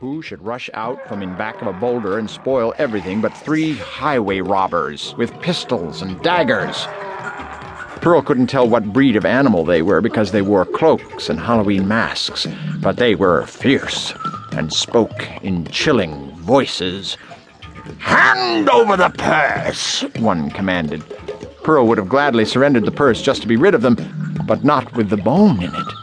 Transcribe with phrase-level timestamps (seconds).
[0.00, 3.74] Who should rush out from in back of a boulder and spoil everything but three
[3.74, 6.86] highway robbers with pistols and daggers?
[8.00, 11.86] Pearl couldn't tell what breed of animal they were because they wore cloaks and Halloween
[11.86, 12.46] masks,
[12.80, 14.14] but they were fierce
[14.52, 17.18] and spoke in chilling voices.
[17.98, 21.04] Hand over the purse, one commanded.
[21.62, 23.96] Pearl would have gladly surrendered the purse just to be rid of them,
[24.46, 25.99] but not with the bone in it.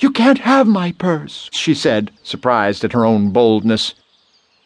[0.00, 3.94] You can't have my purse, she said, surprised at her own boldness.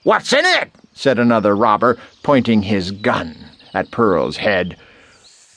[0.03, 0.71] What's in it?
[0.93, 3.35] said another robber, pointing his gun
[3.73, 4.77] at Pearl's head.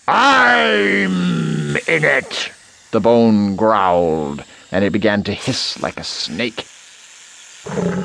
[0.08, 2.52] I'm in it,
[2.92, 6.66] the bone growled, and it began to hiss like a snake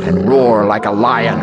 [0.01, 1.39] and roar like a lion.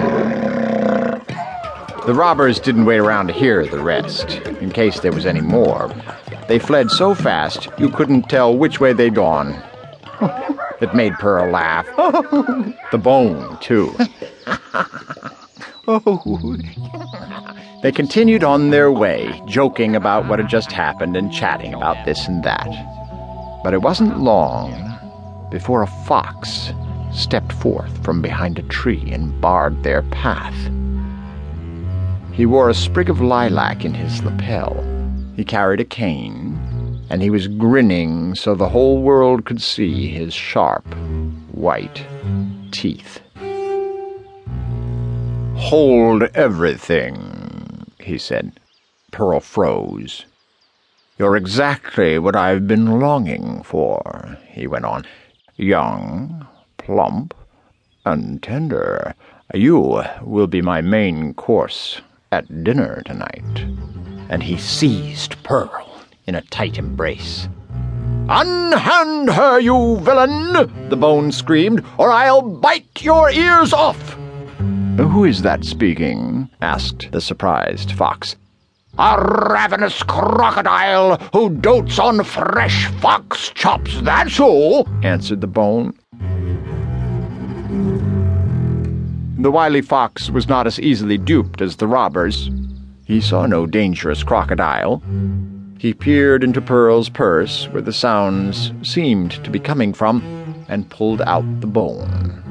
[2.05, 5.93] The robbers didn't wait around to hear the rest, in case there was any more.
[6.47, 9.61] They fled so fast you couldn't tell which way they'd gone.
[10.79, 11.87] It made Pearl laugh.
[12.91, 13.95] The bone, too.
[15.89, 16.57] Oh,
[17.81, 22.27] they continued on their way, joking about what had just happened and chatting about this
[22.27, 22.67] and that.
[23.63, 24.97] But it wasn't long
[25.49, 26.73] before a fox
[27.13, 30.57] stepped forth from behind a tree and barred their path.
[32.33, 34.83] He wore a sprig of lilac in his lapel.
[35.37, 36.56] He carried a cane,
[37.09, 40.85] and he was grinning so the whole world could see his sharp,
[41.51, 42.05] white
[42.71, 43.19] teeth.
[45.55, 48.59] Hold everything, he said.
[49.11, 50.25] Pearl froze.
[51.17, 55.05] You're exactly what I've been longing for, he went on.
[55.55, 56.45] Young,
[56.77, 57.33] plump,
[58.05, 59.15] and tender.
[59.53, 63.65] You will be my main course at dinner tonight.
[64.29, 65.86] And he seized Pearl
[66.27, 67.47] in a tight embrace.
[68.29, 70.89] Unhand her, you villain!
[70.89, 74.17] The bone screamed, or I'll bite your ears off!
[74.97, 76.49] Who is that speaking?
[76.61, 78.35] asked the surprised fox.
[78.99, 85.93] A ravenous crocodile who dotes on fresh fox chops, that's all, answered the bone.
[89.39, 92.49] The wily fox was not as easily duped as the robbers.
[93.05, 95.01] He saw no dangerous crocodile.
[95.77, 101.21] He peered into Pearl's purse, where the sounds seemed to be coming from, and pulled
[101.21, 102.43] out the bone.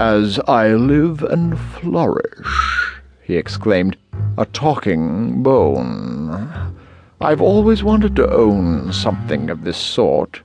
[0.00, 3.96] As I live and flourish, he exclaimed,
[4.38, 6.74] a talking bone.
[7.20, 10.42] I've always wanted to own something of this sort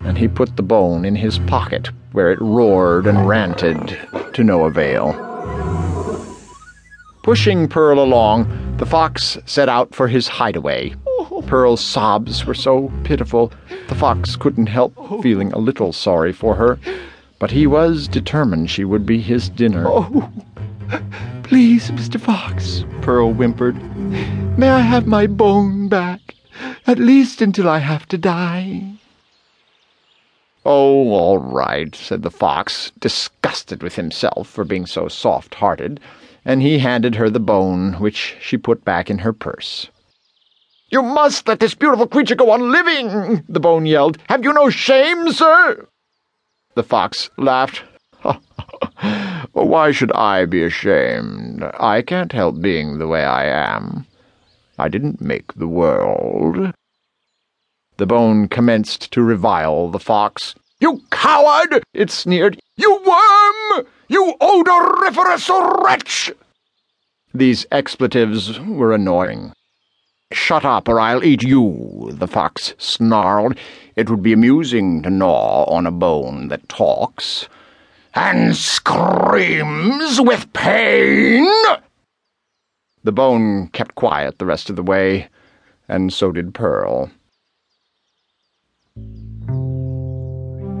[0.00, 3.98] and he put the bone in his pocket, where it roared and ranted
[4.34, 5.35] to no avail.
[7.26, 10.94] Pushing Pearl along, the fox set out for his hideaway.
[11.48, 13.52] Pearl's sobs were so pitiful,
[13.88, 14.94] the fox couldn't help
[15.24, 16.78] feeling a little sorry for her,
[17.40, 19.88] but he was determined she would be his dinner.
[19.88, 20.32] Oh,
[21.42, 22.20] please, Mr.
[22.20, 23.74] Fox, Pearl whimpered.
[24.56, 26.20] May I have my bone back,
[26.86, 28.98] at least until I have to die?
[30.64, 35.98] Oh, all right, said the fox, disgusted with himself for being so soft-hearted,
[36.46, 39.88] and he handed her the bone, which she put back in her purse.
[40.88, 44.18] You must let this beautiful creature go on living, the bone yelled.
[44.28, 45.88] Have you no shame, sir?
[46.76, 47.82] The fox laughed.
[49.52, 51.64] Why should I be ashamed?
[51.80, 54.06] I can't help being the way I am.
[54.78, 56.72] I didn't make the world.
[57.96, 60.54] The bone commenced to revile the fox.
[60.78, 61.82] You coward!
[61.92, 62.60] it sneered.
[62.76, 63.86] You worm!
[64.08, 65.50] You odoriferous
[65.82, 66.30] wretch!
[67.34, 69.52] These expletives were annoying.
[70.32, 73.56] Shut up, or I'll eat you, the fox snarled.
[73.96, 77.48] It would be amusing to gnaw on a bone that talks.
[78.14, 81.46] And screams with pain!
[83.02, 85.28] The bone kept quiet the rest of the way,
[85.88, 87.10] and so did Pearl.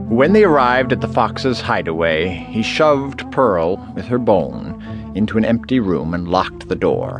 [0.08, 5.44] When they arrived at the fox's hideaway, he shoved Pearl, with her bone, into an
[5.44, 7.18] empty room and locked the door.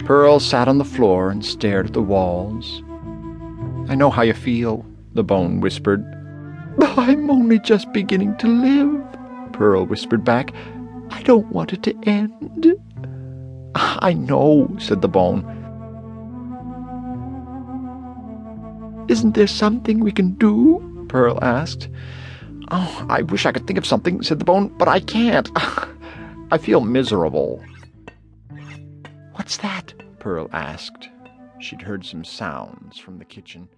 [0.00, 2.82] Pearl sat on the floor and stared at the walls.
[3.88, 4.84] I know how you feel,
[5.14, 6.04] the bone whispered.
[6.80, 10.52] I'm only just beginning to live, Pearl whispered back.
[11.10, 12.76] I don't want it to end.
[13.76, 15.46] I know, said the bone.
[19.08, 20.88] Isn't there something we can do?
[21.12, 21.90] Pearl asked.
[22.70, 25.50] Oh, I wish I could think of something, said the bone, but I can't.
[26.50, 27.62] I feel miserable.
[29.34, 29.92] What's that?
[30.20, 31.10] Pearl asked.
[31.60, 33.68] She'd heard some sounds from the kitchen.